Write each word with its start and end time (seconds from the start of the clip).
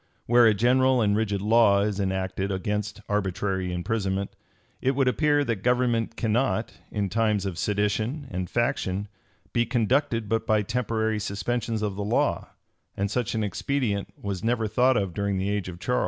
Where 0.25 0.47
a 0.47 0.53
general 0.55 0.99
and 0.99 1.15
rigid 1.15 1.43
law 1.43 1.81
is 1.81 1.99
enacted 1.99 2.51
against 2.51 3.01
arbitrary 3.07 3.71
imprisonment, 3.71 4.35
it 4.81 4.95
would 4.95 5.07
appear 5.07 5.43
that 5.43 5.57
government 5.57 6.15
cannot, 6.15 6.73
in 6.89 7.07
times 7.07 7.45
of 7.45 7.59
sedition 7.59 8.25
and 8.31 8.49
faction, 8.49 9.09
be 9.53 9.63
conducted 9.67 10.27
but 10.27 10.47
by 10.47 10.63
temporary 10.63 11.19
suspensions 11.19 11.83
of 11.83 11.95
the 11.97 12.03
law; 12.03 12.47
and 12.97 13.11
such 13.11 13.35
an 13.35 13.43
expedient 13.43 14.11
was 14.19 14.43
never 14.43 14.67
thought 14.67 14.97
of 14.97 15.13
during 15.13 15.37
the 15.37 15.51
age 15.51 15.69
of 15.69 15.79
Charles. 15.79 15.99